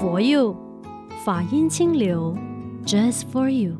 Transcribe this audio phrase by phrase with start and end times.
[0.00, 0.56] 佛佑
[1.26, 2.34] 法音清流
[2.86, 3.76] ，Just for you。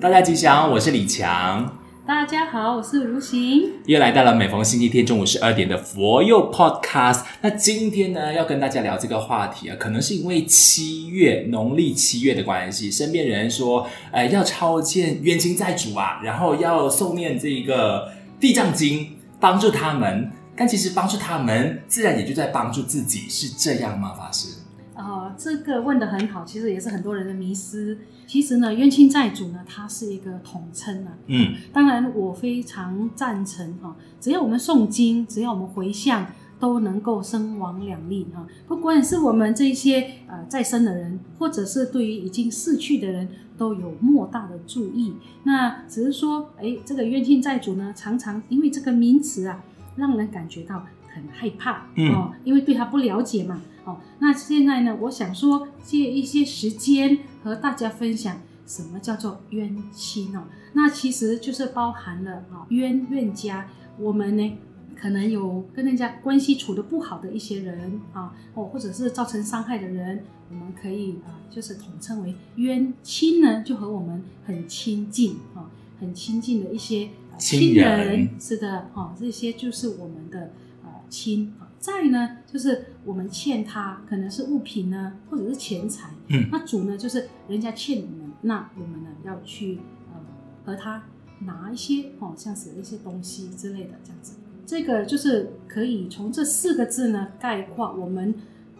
[0.00, 1.78] 大家吉祥，我是李强。
[2.04, 3.70] 大家好，我是如行。
[3.86, 7.22] 又来到了每逢星期天中午十二点的佛佑 Podcast。
[7.40, 18.08] 那今天呢，要跟大家聊这个话题啊，可能是因为七月农历七月的关系，身边人说，呃，要超荐冤亲债主啊，然后要诵念这个
[18.40, 19.06] 地藏经，
[19.38, 20.32] 帮助他们。
[20.54, 24.12] 但其实帮助他们，自然也就在帮助自己，是这样吗？
[24.14, 24.58] 法师？
[24.94, 27.98] 呃，这个问得很好，其实也是很多人的迷思。
[28.26, 31.12] 其实呢，冤亲债主呢，它是一个统称啊。
[31.26, 36.26] 嗯，当然我非常赞成哈，只要我们诵经，只要我们回向，
[36.60, 38.46] 都能够生亡两利哈。
[38.68, 45.14] 不管是我们这些呃在生的人，或者是对于已经逝去的人，都有莫大的注意。
[45.44, 49.64] 那只是说，哎，这个冤亲债主呢，常常因为这个名词啊。
[49.96, 64.58] 让人感觉到很害怕，嗯、哦，因为对他不了解嘛，哦，那现在呢，我想说借一些时间和大家分享什么叫做冤亲哦，那其实就是包含了啊、哦、冤冤家，我们呢
[64.96, 75.66] 可能有跟人家关系处得不好的一些人啊，哦，或者是造成伤害的人，我们可以啊就是统称为冤亲呢，就和我们很亲近啊、哦，
[76.00, 77.10] 很亲近的一些。
[77.38, 80.50] 亲人，亲人是的，哈，这些就是我们的
[80.84, 81.52] 呃亲。
[81.80, 86.10] 债呢，就是我们欠他，可能是物品呢，或者是钱财。
[86.28, 89.80] 嗯，那主呢，就是人家欠我们，那我们呢要去
[90.12, 90.20] 呃
[90.64, 91.02] 和他
[91.40, 94.34] 拿一些哦，像是一些东西之类的这样子。
[94.64, 98.32] 这个就是可以从这四个字呢概括我们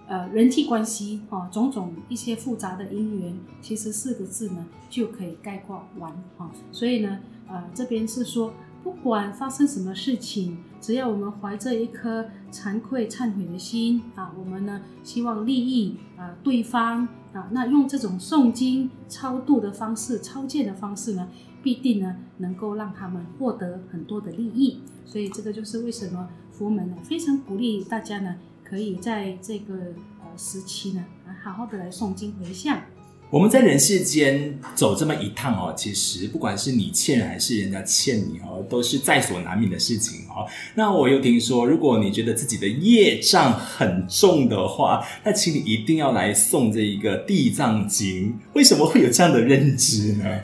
[0.06, 6.50] 呃人际关系啊，种种一些复杂的因缘，其实四个字呢就可以概括完啊。
[6.70, 7.19] 所以呢。
[7.48, 21.28] 呃，这边是说，不管发生什么事情，只要我们怀着一颗惭愧忏悔的心啊，我们呢希望利益啊对方啊，那用这种诵经超度的方式、超荐的方式呢，
[21.62, 24.81] 必定呢能够让他们获得很多的利益。
[25.04, 28.37] 所以这个就是为什么佛门呢非常鼓励大家呢，
[28.72, 31.05] 可以在这个呃时期呢，
[31.44, 32.81] 好好的来诵经回向。
[33.28, 40.49] 我们在人世间走这么一趟哦，其实不管是你欠人还是人家欠你哦，都是在所难免的事情哦。
[40.75, 48.39] 那我又听说，如果你觉得自己的业障很重的话，那请你一定要来诵这一个地藏经。
[48.54, 50.41] 为什么会有这样的认知呢？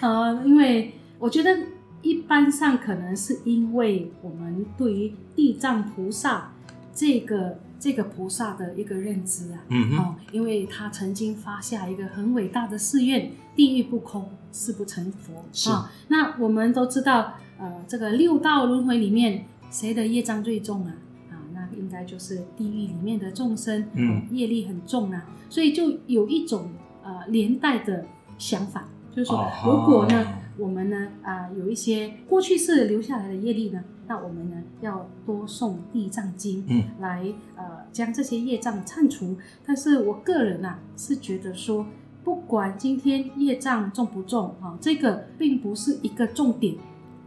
[0.00, 1.56] 呃，因为我觉得
[2.02, 6.52] 一般上可能是因为我们对于地藏菩萨
[6.98, 7.58] 这个。
[7.80, 15.44] 这个菩萨的一个认知啊，嗯哼，哦，因为他曾经发下一个很伟大的誓愿：地狱不空，誓不成佛。
[15.52, 20.92] 是，哦，那我们都知道，呃，这个六道轮回里面，谁的业障最重啊？
[21.30, 26.68] 啊，那应该就是地狱里面的众生，嗯，哦，业力很重啊，所以就有一种
[27.04, 28.04] 呃连带的
[28.38, 30.26] 想法，就是说，如果呢，哦，
[30.58, 33.84] 我们呢，啊，呃，有一些过去世留下来的业力呢。
[34.08, 39.36] 那我们呢，要多诵地藏经，嗯，来呃将这些业障忏除。
[39.66, 41.84] 但是我个人啊是觉得说，
[42.24, 46.76] 不管今天业障重不重啊，这个并不是一个重点，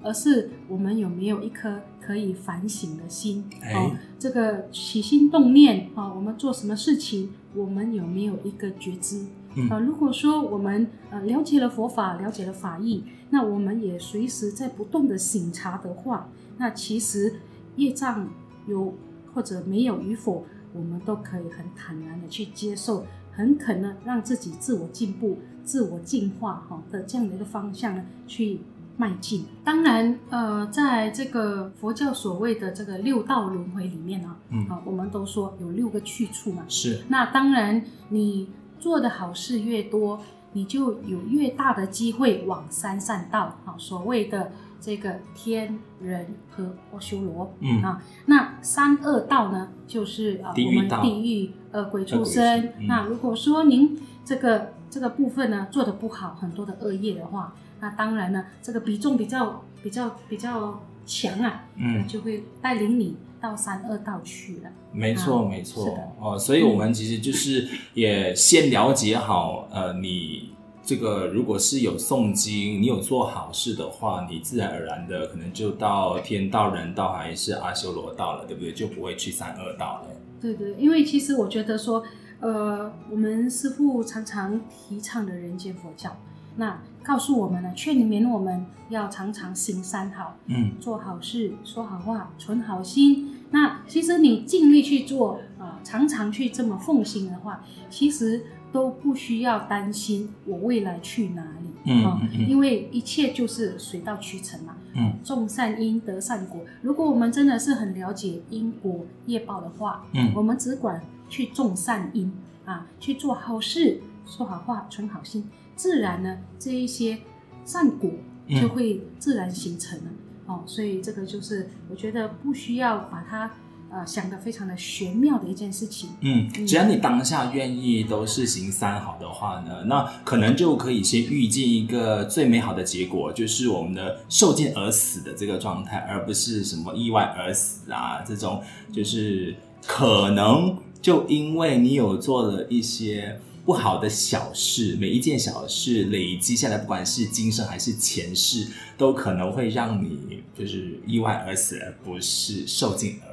[0.01, 3.45] 而是我们有没有一颗可以反省的心。
[3.61, 9.27] 哎、啊，这个起心动念啊，我们做什么事情，我们有没有一个觉知？
[9.55, 16.27] 嗯、啊，如果说我们呃了解了佛法，了解了法义，那我们也随时在不断的醒察的话。
[16.57, 17.33] 那其实
[17.75, 18.27] 业障
[18.67, 18.93] 有
[19.33, 28.59] 或者没有与否，我们都可以很坦然的去接受，很肯呢让自己自我进步、自我进化哈的这样的一个方向呢去
[28.97, 29.45] 迈进。
[29.63, 36.63] 当然，呃，在这个佛教所谓的这个六道轮回里面呢，嗯，啊，我们都说有六个去处嘛。
[36.67, 37.01] 是。
[37.07, 40.19] 那当然，你做的好事越多，
[40.53, 44.51] 你就有越大的机会往三善道，好，所谓的。
[44.81, 47.83] 这个天人和阿修罗，嗯。
[47.83, 52.59] 啊，那三恶道呢，就是啊，我们地狱恶鬼畜生。
[52.79, 53.95] 嗯、那如果说您
[54.25, 64.69] 这个这个部分呢做的不好，很多的恶业的话，那当然呢，这个比重比较比较比较强啊，嗯，就会带领你到三恶道去了。
[64.91, 66.11] 没错，啊、没错，是的。
[66.19, 70.49] 哦，所以我们其实就是也先了解好，呃，你。
[70.91, 78.73] 这个如果是有诵经，你有做好事的话，你自然而然的可能就到天道、人道还是阿修罗道了，对不对？
[78.73, 80.09] 就不会去三恶道了。
[80.41, 82.03] 对对，因为其实我觉得说，
[82.41, 86.17] 呃，我们师父常常提倡的人间佛教，
[86.57, 93.37] 那告诉我们呢，劝勉我们要常常行三好，嗯，做好事，说好话，存好心。
[93.51, 106.61] 那其实你尽力去做啊、呃，常常去这么奉行的话，其实都不需要担心我未来去哪里，嗯，因为一切就是水到渠成嘛，嗯，种善因得善果。
[106.81, 112.31] 如果我们真的是很了解因果业报的话，嗯，我们只管去种善因
[112.65, 115.47] 啊，去做好事，说好话，存好心。
[115.75, 117.19] 自然呢，这一些
[117.65, 118.09] 善果
[118.47, 120.05] 就会自然形成了、
[120.47, 120.63] 嗯、哦。
[120.65, 123.51] 所以这个就是我觉得不需要把它
[123.91, 126.09] 呃想的非常的玄妙的一件事情。
[126.21, 139.55] 嗯，只要你当下愿意都是行三好的话呢，那可能就可以先预见一个最美好的结果，就是我们的受尽而死的这个状态，而不是什么意外而死啊这种，就是
[139.85, 143.39] 可能就因为你有做了一些。
[143.63, 148.67] 不好的小事，每一件小事累积下来，不管是今生还是前世，
[148.97, 153.30] 都可能会让你就是意外而死，而不是受尽而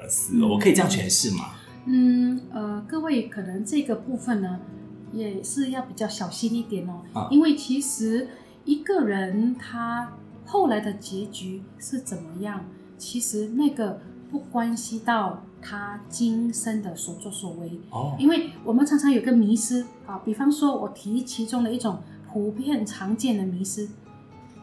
[0.48, 1.50] 我可以这样诠释吗？
[1.86, 4.60] 嗯，呃，各位可能这个部分呢，
[5.12, 8.28] 也是要比较小心一点哦，啊、因为其实
[8.64, 10.12] 一个人他
[10.44, 12.64] 后来的结局是怎么样，
[12.96, 14.00] 其实那个
[14.30, 15.42] 不关系到。
[15.60, 21.98] 他今生的所作所为哦，因为我们常常有个迷失啊，比方说，我提其中的一种
[22.32, 23.88] 普遍常见的迷失，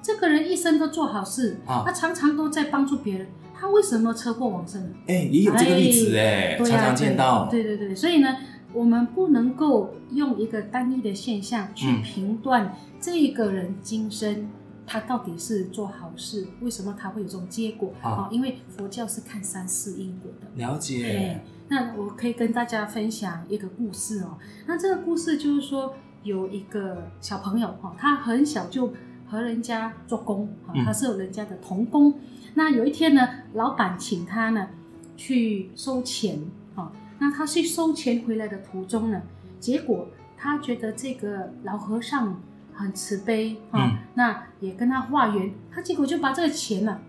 [0.01, 4.89] 这个人一生都做好事啊，他常常都在帮助别人，他为什么车祸往生呢？
[5.07, 7.47] 哎，也有这个例子哎，常常见到。
[7.49, 8.37] 对对对，所以呢，
[8.73, 14.49] 我们不能够用一个单一的现象去评断这个人今生。
[14.87, 18.29] 他到底是做好事，为什么他会有这种结果啊、哦？
[18.29, 20.45] 因为佛教是看三世因果的。
[20.63, 21.01] 了解。
[21.01, 24.37] 对，那我可以跟大家分享一个故事哦。
[24.67, 28.93] 那这个故事就是说，有一个小朋友哈，他很小就
[29.25, 30.47] 和人家做工，
[30.85, 32.11] 他是有人家的童工。
[32.11, 32.19] 嗯、
[32.55, 34.67] 那有一天呢，老板请他呢
[35.15, 36.39] 去收钱，
[37.19, 39.21] 那他去收钱回来的途中呢，
[39.59, 42.35] 结果他觉得这个老和尚。
[42.77, 46.99] 很慈悲啊、哦，那也跟他化缘，他结果就把这个钱呢、啊、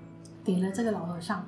[0.44, 1.44] 给了这个老和尚。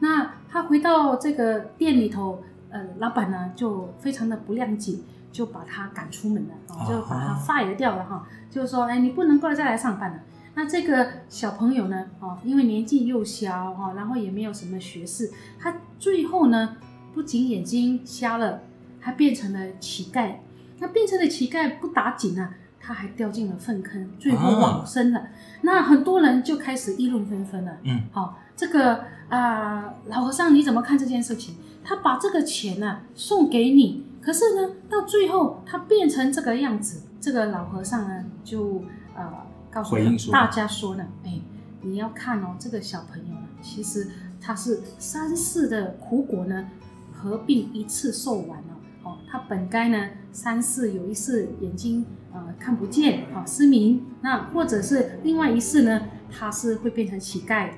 [0.00, 4.98] 那他回到这个店里头，呃，老板呢就非常的不谅解，
[5.32, 10.18] 就把他赶出门了，哦、就把他 fire 掉了哈、哦，就是说，哎，你不能过来再来上班了。
[10.54, 16.76] 那这个小朋友呢，哦，因为年纪又小哈、哦，然后也没有什么学识，他最后呢
[17.12, 18.62] 不仅眼睛瞎了，
[19.00, 20.34] 还变成了乞丐。
[20.78, 22.54] 那变成了乞丐不打紧啊。
[22.86, 25.18] 他还掉进了粪坑，最后往生了。
[25.18, 25.28] 啊、
[25.62, 27.78] 那很多人就开始议论纷纷了。
[27.82, 28.96] 嗯，好、哦，这个
[29.30, 31.54] 啊、呃，老和尚你怎么看这件事情？
[31.82, 37.00] 他把这个钱呢、啊、送给你，可是呢，到最后他变成这个样子。
[37.22, 38.82] 这个老和尚呢，就
[39.16, 39.32] 呃
[39.74, 39.96] 告诉
[40.30, 41.40] 大家说呢，哎，
[41.82, 44.08] 你要看哦，这个小朋友呢，其实
[44.40, 46.68] 他是三世的苦果呢，
[47.12, 48.80] 合并一次受完了。
[49.02, 52.06] 哦，他本该呢三世有一世眼睛。
[52.36, 54.04] 呃，看不见啊，失明。
[54.20, 57.68] 那或者是另外一世呢，他是会变成乞丐；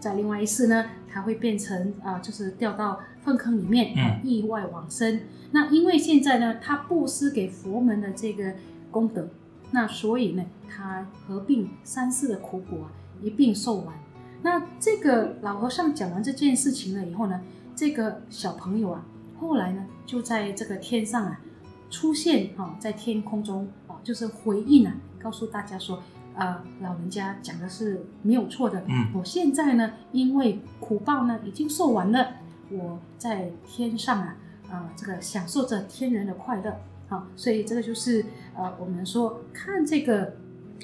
[0.00, 5.20] 在另外一世呢，他会变成啊、呃，就是掉到粪坑里面，呃、意外往生。
[5.50, 8.54] 那因为现在呢，他布施给佛门的这个
[8.90, 9.28] 功德，
[9.76, 13.94] 那所以呢，他合并三世的苦果啊一并受完。
[14.40, 17.38] 那这个老和尚讲完这件事情了以后呢，
[17.74, 19.04] 这个小朋友啊，
[19.38, 21.38] 后来呢，就在这个天上啊
[21.90, 24.00] 出现啊，在天空中啊。
[24.02, 26.02] 就是回应啊，告诉大家说，
[26.34, 28.82] 啊，老人家讲的是没有错的。
[28.88, 32.28] 嗯，我现在呢，因为苦报呢已经受完了，
[32.70, 34.36] 我在天上啊，
[34.70, 36.74] 呃，这个享受着天人的快乐。
[37.08, 40.36] 好，所以这个就是呃，我们说看这个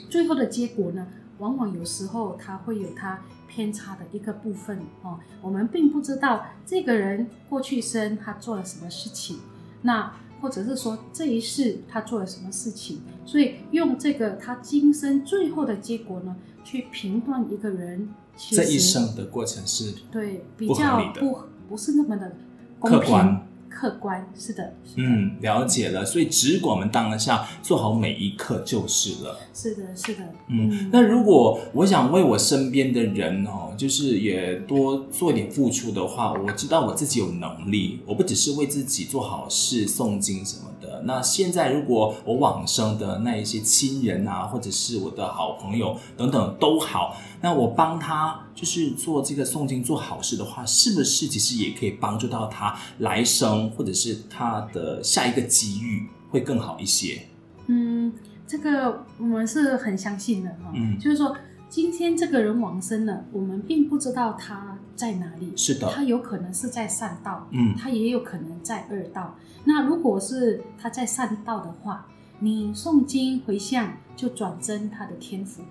[0.08, 1.06] 最后的结果呢，
[1.38, 5.18] 往往有时候它会有它偏差的一个部分哦。
[5.40, 9.38] 我们并不知道这个人过去生他做了什么事情，
[9.82, 10.12] 那。
[10.40, 21.38] 或者是说这一世他做了什么事情，所以用这个他今生最后的结果呢，去评断一个人这一生的过程是对比较不
[21.68, 22.34] 不是那么的
[22.80, 23.40] 公平
[23.74, 24.26] 客观。
[24.38, 29.38] 是的，是的，嗯，了解了，所以只管我们当下做好每一刻就是了。
[29.54, 30.70] 是的，是的，嗯。
[30.70, 41.00] 嗯，那如果我想为我身边的人哦，就是也多做一点付出的话，我知道我自己有能力，我不只是为自己做好事、诵经什么的。
[41.06, 47.16] 那现在如果我往生的那一些亲人啊，或者是我的好朋友等等都好。
[47.40, 57.26] 那我帮他就是做这个诵经做好事的话，是不是其实也可以帮助到他来生，或者是他的下一个机遇会更好一些？
[57.66, 58.12] 嗯，
[58.46, 61.34] 这个我们是很相信的哈，嗯，就是说
[61.72, 69.34] 今天这个人往生了，我们并不知道他在哪里，是的，他有可能是在善道，嗯，他也有可能在恶道。
[69.64, 72.06] 那如果是他在善道的话，
[72.40, 75.62] 你诵经回向就转增他的天福。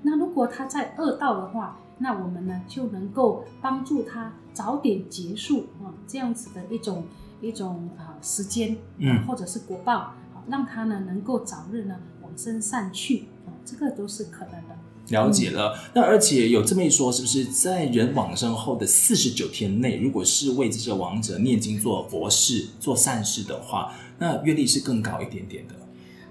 [0.00, 7.04] 那如果他在恶道的话，那我们呢就能够帮助他早点结束啊这样子的一种
[7.42, 10.14] 一种啊时间，嗯，或者是果报，
[10.48, 14.79] 让他呢能够早日呢往生善去啊，这个都是可能的。
[15.10, 25.74] 了解了，嗯、那而且有这么一说，是不是在人往生后的四十九天内，如果是为这些亡者念经做佛事、做善事的话，那阅历是更高一点点的？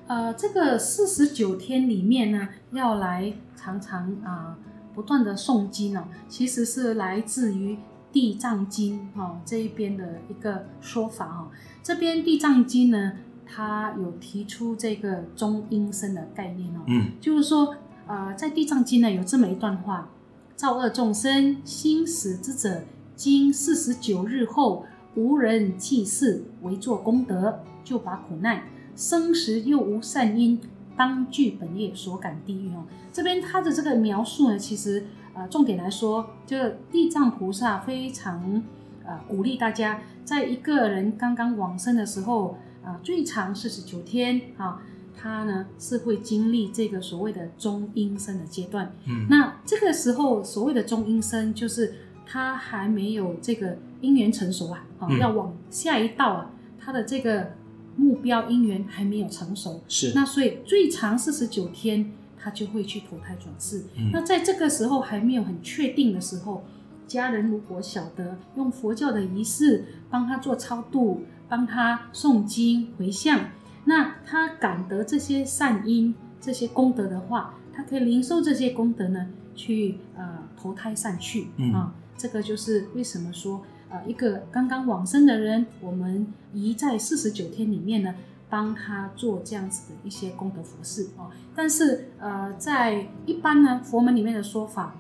[0.07, 4.57] 呃，这个四十九天里面呢，要来常常啊、呃、
[4.95, 7.75] 不断的诵经哦，其实是来自于
[8.13, 11.47] 《地藏经》哈、哦、这一边的一个说法哈、哦。
[11.83, 13.13] 这边《地藏经》呢，
[13.45, 17.75] 它有提出这个中阴身的概念哦，嗯，就是说。
[18.09, 20.09] 呃，在《地藏经》呢有这么一段话：
[20.55, 22.81] 造恶众生心死之者，
[23.15, 28.61] 经四十九日后，无人祭祀，为作功德，就把苦难；
[28.95, 30.59] 生时又无善因，
[30.97, 32.83] 当具本业所感地狱哦。
[33.13, 36.57] 这边他的这个描述呢，其实呃，重点来说，就
[36.91, 38.63] 地藏菩萨非常
[39.05, 44.81] 呃鼓励大家，在一个人刚刚往生的时候啊、最长四十九天啊。
[45.21, 51.93] 他呢是会经历这个所谓的中阴身的阶段，嗯，那这个时候所谓的中阴身，就是
[52.25, 57.51] 他还没有这个因缘成熟啊，啊、嗯，要往下一道啊，他的这个
[57.97, 63.83] 目标因缘还没有成熟，是，那所以最长四十九天，他就会去投胎转世。
[63.97, 66.63] 嗯，那在这个时候还没有很确定的时候，
[67.07, 73.49] 家人如果晓得用佛教的仪式帮他做超度，帮他诵经回向。
[73.85, 81.93] 那他感得这些善因、这些功德的话，他可以领受这些功德呢，去呃投胎善去啊。
[82.17, 88.13] 这个就是为什么说呃一个刚刚往生的人，我们宜在四十九天里面呢，
[88.49, 91.31] 帮他做这样子的一些功德佛事啊、哦。
[91.55, 94.93] 但是呃在一般呢佛门里面的说法，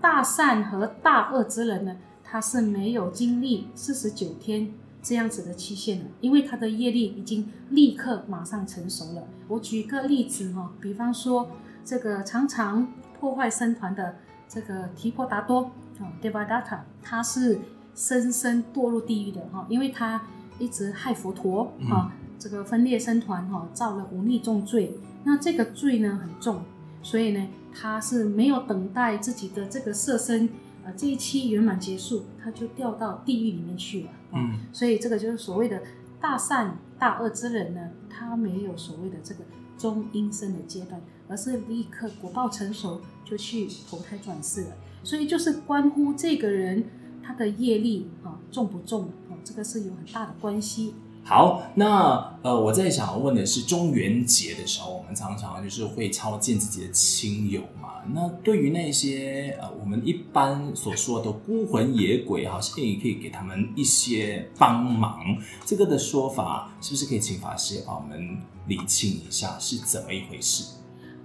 [0.00, 4.70] 大善和大恶之人呢，他是没有经历四十九天。
[5.08, 9.26] 这样子的期限了，因为他的业力已经立刻马上成熟了。
[9.48, 11.48] 我举个例子哈，比方说
[11.82, 17.58] 这个常常破坏僧团的这个提婆达多啊，Devadatta，他是
[17.94, 20.20] 深深堕入地狱的哈，因为他
[20.58, 24.92] 一直害佛陀啊，这个分裂僧团哈，造了忤逆重罪。
[25.24, 26.60] 那这个罪呢很重，
[27.02, 30.50] 所以呢他是没有等待自己的这个色身。
[30.96, 34.10] 这一期圆满结束，他就掉到地狱里面去了。
[34.32, 35.82] 嗯，所以这个就是所谓的
[36.20, 39.44] 大善大恶之人呢，他没有所谓的这个
[39.76, 44.76] 中阴身的阶段，而是立刻果报成熟就去投胎转世了。
[45.02, 46.84] 所以就是关乎这个人
[47.22, 50.94] 他的业力啊重不重啊，这个是有很大的关系。
[51.28, 58.02] 好，那呃，我在想问的是，中元节的时候，我们常常就是会超荐自己的亲友嘛。
[58.14, 65.20] 那对于那些呃，我们一般所说的孤魂野鬼，好像也可以给他们一些帮忙。
[65.66, 70.76] 这个的说法，是不是可以请法师也帮我们理清一下是怎么一回事？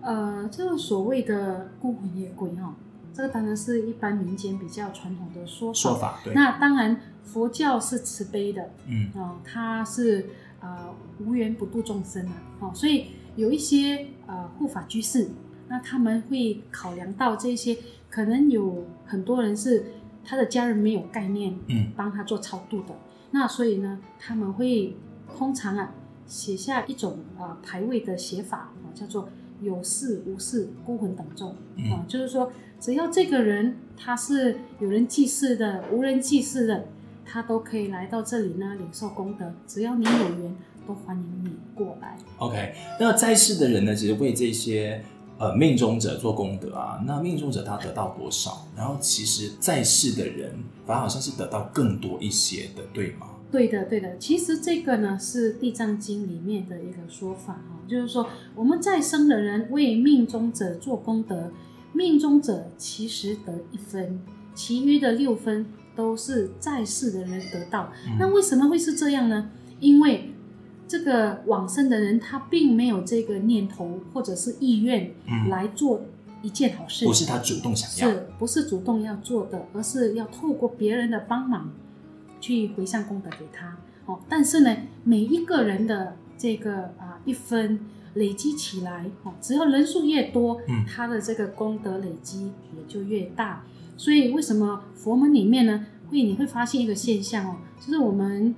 [0.02, 2.76] 呃，这个所谓的孤魂野鬼哈，
[3.14, 5.80] 这个当然是一般民间比较传统的说法。
[5.80, 6.34] 说法对。
[6.34, 7.00] 那当然。
[7.24, 10.26] 佛教是慈悲的，嗯啊、呃，它是
[10.60, 15.30] 呃无缘不度众生啊，哦，所以有一些呃护法居士，
[15.70, 17.78] 那他们会考量到这些，
[18.10, 19.86] 可能有很多人是
[20.24, 22.94] 他的家人没有概念，嗯，帮他做超度的，
[23.32, 24.96] 那所以呢，他们会
[25.38, 25.96] 通常啊
[26.28, 29.30] 写下一种呃排位的写法啊，叫做
[29.62, 36.86] 有事无事孤魂等众，嗯、啊，就是说只要这个人他是有人祭祀的，无人祭祀的。
[37.26, 39.52] 他都可以来到这里呢，领受功德。
[39.68, 40.56] 只要你有缘，
[40.88, 42.18] 都欢迎你过来。
[42.38, 45.04] OK，那在世的人呢，其实为这些
[45.38, 47.04] 呃命中者做功德啊。
[47.08, 48.68] 那命中者他得到多少？
[48.76, 50.52] 然后其实在世的人，
[50.86, 53.28] 反而好像是得到更多一些的，对吗？
[53.52, 54.18] 对的，对的。
[54.18, 61.52] 其实这个呢，是《地藏经》里面的一个说法哈，就是说我们在生的人为命中者做功德，
[61.94, 64.20] 命中者其实得一分，
[64.56, 65.66] 其余的六分。
[65.96, 69.50] 都是在世的人得到，那为什么会是这样呢？
[69.80, 70.34] 因为
[70.88, 75.12] 这个往生的人他并没有这个念头或者是意愿
[75.50, 76.02] 来做
[76.42, 81.72] 一件好事，不是他主动想要，是不是主动要做的，而是要透过别人的帮忙
[82.40, 83.78] 去回向功德给他。
[84.06, 87.80] 哦，但是呢，每一个人的这个啊一分
[88.16, 93.64] 累积起来，哦，只要人数越多，嗯，他的这个功德累积也就越大。
[94.04, 98.54] 所以为什么佛门里面呢，会你会发现一个现象哦，就是我们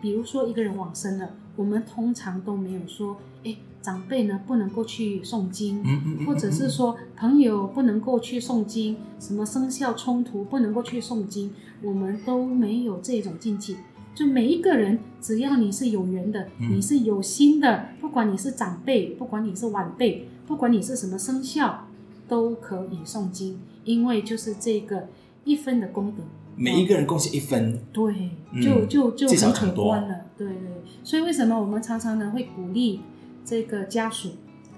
[0.00, 11.50] 比如说一个人往生了，我们通常都没有说，哎，长辈呢不能够去诵经，嗯嗯嗯，或者是说朋友不能够去诵经，什么生肖冲突不能够去诵经，
[11.82, 13.76] 我们都没有这种禁忌。
[14.14, 21.88] 就每一个人，只要你是有缘的，你是有心的，不管你是长辈，不管你是晚辈，不管你是什么生肖，
[22.28, 25.08] 都可以诵经，因为就是这个
[25.44, 26.22] 一分的功德，
[26.56, 30.56] 每一个人贡献一分，对，就就就很可观了，对对。
[31.02, 33.00] 所以为什么我们常常呢会鼓励
[33.44, 34.30] 这个家属，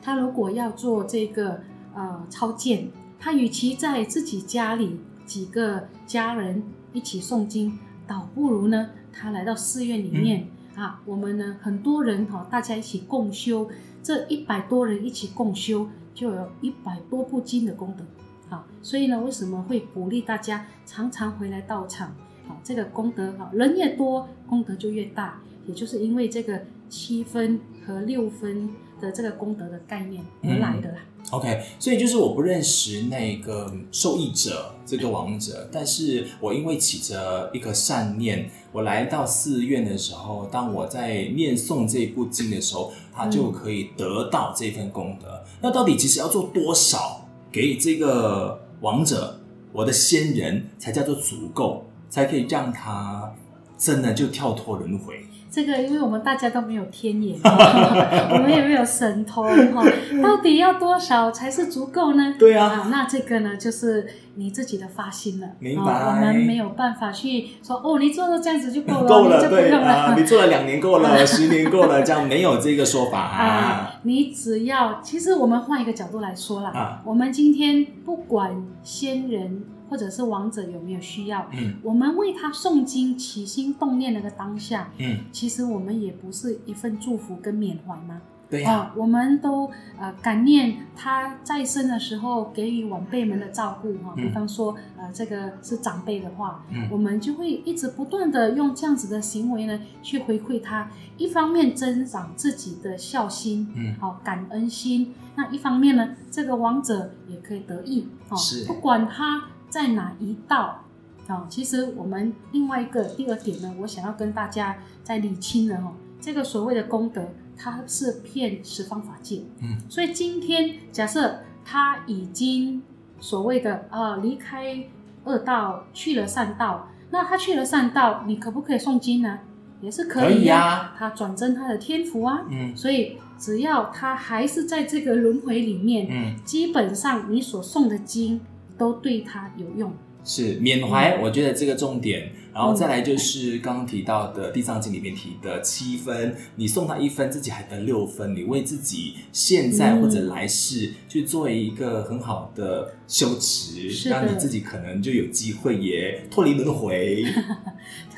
[0.02, 1.60] 他如果要做这个
[1.94, 2.88] 呃超荐，
[3.18, 6.62] 他与其在自己家里几个家人
[6.92, 8.90] 一起诵经，倒不如呢。
[9.18, 13.68] 他来到寺院里面、嗯、啊，我们呢很多人哈，大家一起共修，
[14.02, 18.04] 这一百多人一起共修，就有一百多部经的功德。
[18.48, 22.12] 好，所以呢，为什么会鼓励大家常常回来道场？
[22.48, 30.98] 好，这个功德好，人越多，功德就越大，也就是因为这个七分和六分的这个功德的概念而来的啦。
[30.98, 45.42] 嗯 OK，所以就是我不认识那个受益者，这个王者，但是我因为起着一个善念，我来到寺院的时候，当我在念诵这部经的时候，他就可以得到这份功德。
[45.46, 49.40] 嗯、那到底其实要做多少给这个王者，
[49.72, 53.34] 我的先人才叫做足够，才可以让他
[53.76, 55.16] 真的就跳脱轮回？
[55.56, 57.38] 这个，因为我们大家都没有天眼，
[58.30, 59.82] 我们也没有神通哈，
[60.22, 62.34] 到底要多少才是足够呢？
[62.38, 65.48] 对啊，啊，那这个呢，就是你自己的发心了。
[65.58, 65.92] 明白。
[65.92, 69.88] 我们没有办法去说哦，你做到这样子就够了， 够了，你就不用了。
[69.88, 74.00] 啊，你做了两年够了， 十年够了，这样没有这个说法啊，啊。
[74.02, 79.62] 你只要，其实我们换一个角度来说啦，啊，我们今天不管先人。
[79.88, 81.48] 或者是亡者有没有需要？
[81.52, 88.20] 嗯，我们为他诵经起心动念那个当下，嗯，其实我们也不是一份祝福跟缅怀吗？
[88.48, 108.36] 对呀、啊呃，我们都呃感念他在生的时候给予晚辈们的照顾哈、呃，比方说呃这个是长辈的话，嗯，我们就会一直不断的用这样子的行为呢去回馈他，一方面增长自己的孝心，嗯，好、呃、感恩心，那一方面呢，这个亡者也可以得益，哦、
[108.68, 109.48] 不管他。
[109.76, 110.82] 在哪一道
[111.26, 111.46] 啊？
[111.50, 119.42] 其实我们另外一个第二点呢，我想要跟大家再理清了哈，这个所谓的功德，它是遍十方法界。
[119.60, 122.82] 嗯，所以今天假设他已经
[123.20, 124.82] 所谓的呃离开
[125.24, 129.40] 恶道去了善道，那他去了善道，你可不可以诵经呢？
[129.82, 132.46] 也是可以呀、啊，他转增他的天福啊。
[132.48, 138.40] 嗯，所以只要他还是在这个轮回里面，嗯，基本上你所诵的经。
[138.78, 139.92] 都对他有用，
[140.24, 157.24] 是缅怀，我觉得这个重点，然后再来就是刚刚提到的《地藏经》里面提的七分，你送他一分，自己还得六分，你为自己现在或者来世去做一个很好的修持，让你自己可能就有机会也脱离轮回。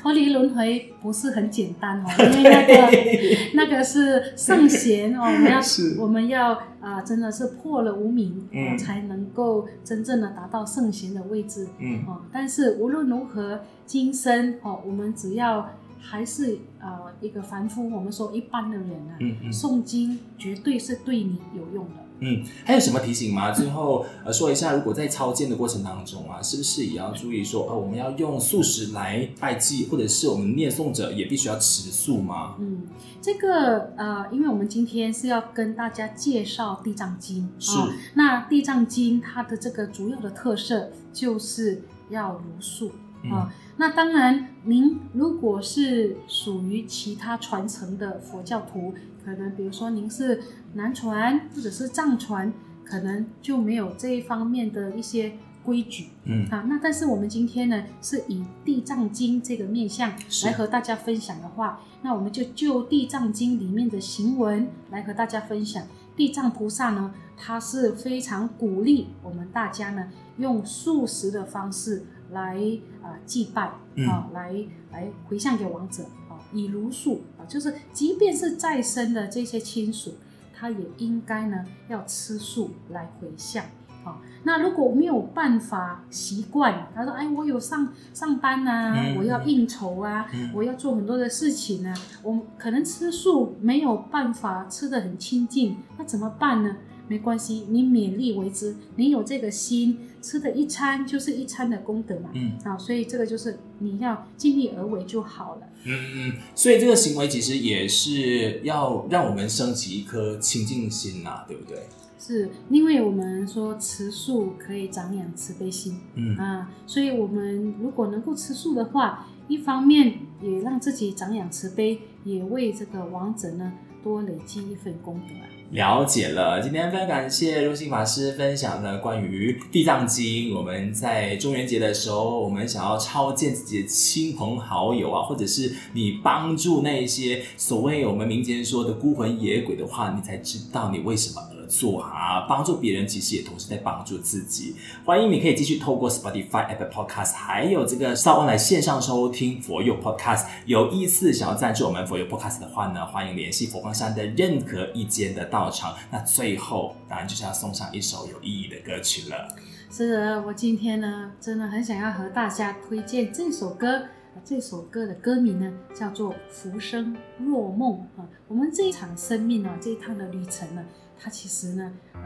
[0.01, 2.97] 脱离轮回不是很简单哦，因为那个
[3.53, 5.61] 那个是圣贤哦，我们要
[5.99, 12.21] 我们要啊、呃，真的是破了无名，嗯，才能够真正的达到圣贤的位置，嗯哦。
[12.31, 22.08] 但是无论如何，今生哦，我们只要还是呃一个凡夫，我们说一般的人啊，嗯嗯，诵经绝对是对你有用的。
[22.21, 23.51] 嗯，还有什么提醒吗？
[23.51, 32.55] 最后呃说一下，如果在超荐的过程当中啊，是不是也要注意说，呃，我们要用素食来拜祭，或者是我们念诵者也必须要吃素吗？
[32.59, 32.83] 嗯，
[33.21, 37.77] 这个呃，因为我们今天是要跟大家介绍地藏经，是。
[37.77, 42.91] 哦，那地藏经它的这个主要的特色就是要茹素
[43.23, 43.31] 啊。
[43.31, 48.93] 哦，那当然，您如果是属于其他传承的佛教徒。
[49.25, 50.41] 可能比如说您是
[50.73, 52.51] 南传或者是藏传，
[52.83, 56.07] 可能就没有这一方面的一些规矩。
[56.23, 60.13] 嗯，啊，那但是我们今天呢，是以地藏经这个面向
[60.45, 65.83] 来和大家分享的话，那我们就就地藏经里面的行文来和大家分享。
[66.15, 72.57] 地藏菩萨呢，他是非常鼓励我们大家呢，用素食的方式来
[72.98, 74.55] 啊、呃、祭拜啊、嗯，来
[74.91, 76.39] 来回向给亡者啊。
[76.53, 80.15] 以如数啊，就是即便是再生的这些亲属，
[80.53, 83.63] 他也应该呢要吃素来回向。
[84.03, 91.93] 好，那如果没有办法习惯，他说：“哎，我有上上班啊，嗯、我要应酬啊，嗯、我要做很多的事情啊，
[92.23, 96.77] 我可能吃素没有办法吃得很清净，那怎么办呢？”
[97.09, 102.29] 没关系，你勉力为之，你有这个心，吃的一餐就是一餐的功德嘛。
[102.33, 105.67] 嗯，啊，所以这个就是你要尽力而为就好了。
[105.83, 111.79] 嗯嗯，所以这个行为其实也是要让我们升起一颗清净心呐、啊，对不对？
[112.19, 125.33] 是因为我们说吃素可以长养慈悲心，嗯啊，所以我们如果能够吃素的话，一方面也让自己长养慈悲，也为这个亡者呢多累积一份功德。
[125.71, 130.49] 了解了，今天非常感谢若心法师分享的关于《地藏经》。
[130.57, 142.47] 我们在中元节的时候，我们想要超荐自己的亲朋好友啊，或者是你帮助那些所谓我们民间说的孤魂野鬼的话，你才知道你为什么而做啊。
[142.49, 144.75] 帮助别人，其实也同时在帮助自己。
[145.05, 150.47] 欢迎你可以继续透过 Spotify、Apple Podcast，还有这个 SoundOn 来线上收听佛佑 Podcast。
[150.65, 159.47] 有意思想要赞助我们佛佑 Podcast 的话呢，欢迎联系佛光山的任何一间的道到场，那最后当然就是要送上一首有意义的歌曲了。
[159.91, 164.03] 是的，我今天呢，真的很想要和大家推荐这首歌。
[164.41, 168.25] 这首歌的歌名呢，叫做《浮生若梦》啊。
[168.47, 170.85] 我们这一场生命啊，这一趟的旅程呢，
[171.19, 172.23] 它其实呢，啊，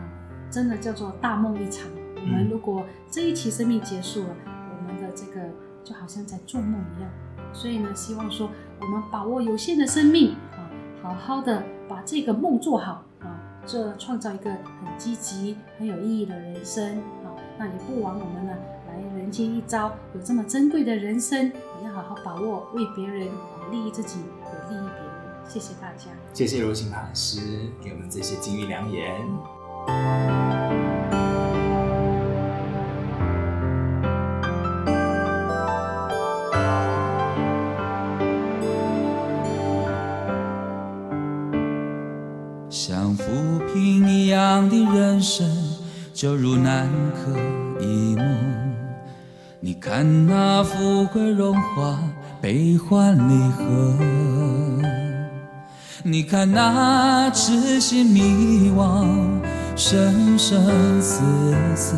[0.51, 1.89] 真的叫做大梦一场。
[2.15, 5.41] 我们如果这一期生命结束了，我们的这个
[5.83, 7.09] 就好像在做梦一样。
[7.51, 8.47] 所以呢，希望说
[8.79, 10.69] 我们把握有限的生命啊，
[11.01, 13.03] 好好的把这个梦做好。
[13.65, 17.31] 这创造一个很积极、很有意义的人生啊！
[17.57, 18.53] 那也不枉我们呢
[18.87, 23.27] 来人间一遭，有这么珍贵的人生，你要好好把握，为别人
[23.71, 25.13] 利益自己，也利益别人。
[25.47, 27.39] 谢谢大家，谢谢柔情法师
[27.81, 29.13] 给我们这些金玉良言。
[29.87, 30.82] 人
[49.83, 51.99] 看那富贵荣华，
[52.39, 53.63] 悲欢离合；
[56.03, 59.05] 你看那痴心迷惘，
[59.75, 61.21] 生生死
[61.75, 61.97] 死。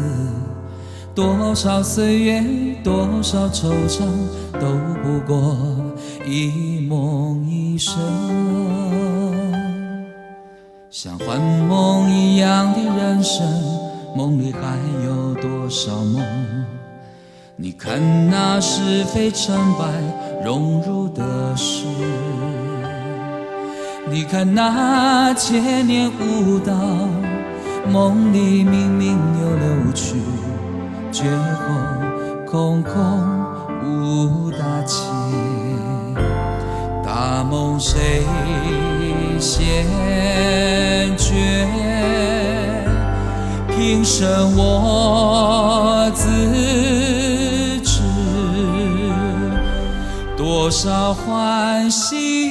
[1.13, 2.43] 多少岁月，
[2.83, 4.01] 多少惆怅，
[4.53, 4.65] 都
[5.03, 5.55] 不过
[6.25, 8.01] 一梦一生。
[10.89, 13.45] 像幻梦一样的人生，
[14.17, 16.23] 梦里还有多少梦？
[17.57, 19.85] 你看那是非成败
[20.43, 21.85] 荣辱的事，
[24.11, 26.73] 你看那千年舞蹈，
[27.89, 30.17] 梦里明明又流去，
[31.13, 31.71] 绝后
[32.45, 32.91] 空空
[33.85, 35.05] 无大千，
[37.05, 38.21] 大梦谁
[39.39, 39.85] 先？
[41.17, 41.65] 觉
[43.69, 46.04] 平生我
[50.65, 52.49] 多少欢喜，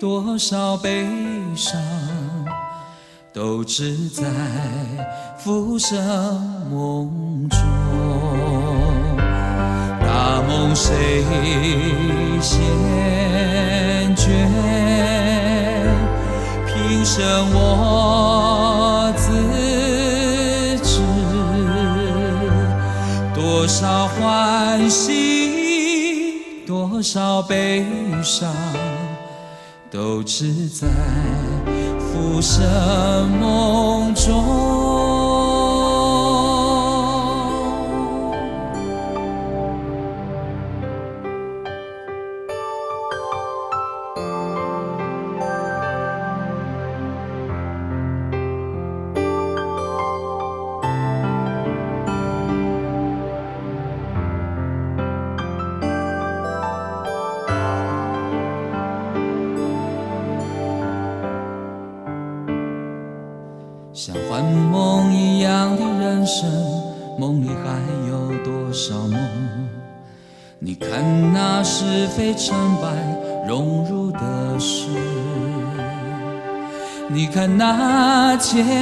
[0.00, 1.06] 多少悲
[1.54, 1.80] 伤，
[3.32, 4.24] 都只在
[5.38, 5.96] 浮生
[6.68, 7.60] 梦中。
[10.00, 11.22] 大梦谁
[12.40, 12.58] 先
[14.16, 14.26] 觉？
[16.66, 17.22] 平生
[17.54, 19.30] 我自
[20.82, 21.00] 知，
[23.40, 25.37] 多少欢喜，
[26.98, 27.86] 多少悲
[28.24, 28.52] 伤，
[29.88, 30.88] 都只在
[32.00, 35.07] 浮生梦中。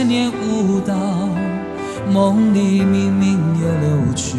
[0.06, 0.94] 年舞蹈，
[2.12, 4.38] 梦里明明也流去，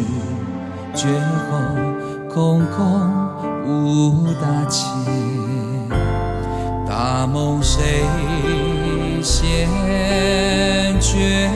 [0.94, 1.06] 绝
[1.50, 1.58] 后
[2.32, 2.76] 空空
[3.66, 4.82] 无大千，
[6.86, 8.02] 大梦谁
[9.22, 9.68] 先
[11.00, 11.50] 觉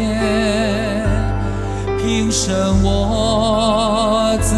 [1.98, 4.54] 平生我自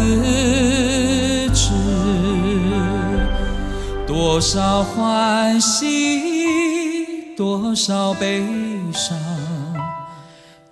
[1.53, 1.71] 知，
[4.05, 8.43] 多少欢喜，多少悲
[8.91, 9.17] 伤，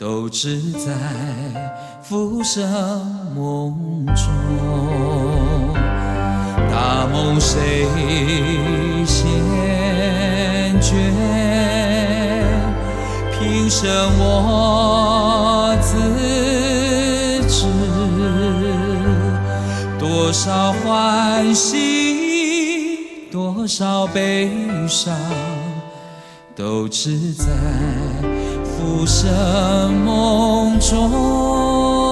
[0.04, 0.92] 都只在
[2.02, 2.62] 浮生
[3.34, 4.26] 梦中。
[6.70, 7.88] 大梦谁
[9.06, 9.26] 先
[10.82, 10.92] 觉？
[13.32, 13.88] 平生
[14.20, 15.96] 我自
[17.48, 17.66] 知，
[19.98, 24.52] 多少欢喜，多少悲
[24.86, 25.18] 伤，
[26.58, 27.46] 都只在
[28.84, 32.03] 浮生梦中。